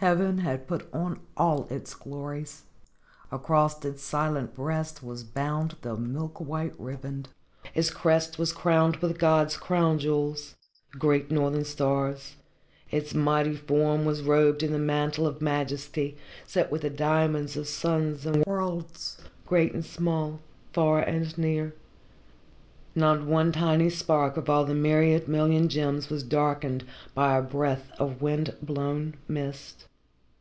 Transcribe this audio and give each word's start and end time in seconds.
Heaven 0.00 0.36
had 0.36 0.68
put 0.68 0.92
on 0.92 1.20
all 1.38 1.66
its 1.70 1.94
glories 1.94 2.64
across 3.32 3.82
its 3.82 4.02
silent 4.02 4.54
breast 4.54 5.02
was 5.02 5.24
bound 5.24 5.76
the 5.80 5.96
milk 5.96 6.38
white 6.38 6.74
ribband, 6.78 7.30
its 7.74 7.88
crest 7.88 8.38
was 8.38 8.52
crowned 8.52 8.96
with 8.96 9.18
God's 9.18 9.56
crown 9.56 9.98
jewels, 9.98 10.54
the 10.92 10.98
great 10.98 11.30
northern 11.30 11.64
stars, 11.64 12.36
its 12.90 13.14
mighty 13.14 13.56
form 13.56 14.04
was 14.04 14.20
robed 14.20 14.62
in 14.62 14.72
the 14.72 14.78
mantle 14.78 15.26
of 15.26 15.40
majesty 15.40 16.18
set 16.46 16.70
with 16.70 16.82
the 16.82 16.90
diamonds 16.90 17.56
of 17.56 17.66
suns 17.66 18.26
and 18.26 18.44
worlds, 18.44 19.22
great 19.46 19.72
and 19.72 19.86
small, 19.86 20.40
far 20.74 21.00
and 21.00 21.38
near 21.38 21.74
not 22.98 23.22
one 23.22 23.52
tiny 23.52 23.90
spark 23.90 24.38
of 24.38 24.48
all 24.48 24.64
the 24.64 24.74
myriad 24.74 25.28
million 25.28 25.68
gems 25.68 26.08
was 26.08 26.22
darkened 26.22 26.82
by 27.14 27.36
a 27.36 27.42
breath 27.42 27.90
of 27.98 28.22
wind 28.22 28.54
blown 28.62 29.14
mist. 29.28 29.84